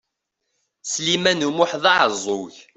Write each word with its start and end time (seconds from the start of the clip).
Sliman 0.83 1.45
U 1.47 1.51
Muḥ 1.57 1.71
d 1.81 1.83
aɛeẓẓug. 1.91 2.55